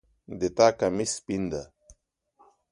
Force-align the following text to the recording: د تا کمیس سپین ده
د 0.39 0.41
تا 0.57 0.67
کمیس 0.79 1.11
سپین 1.17 1.43
ده 1.51 1.63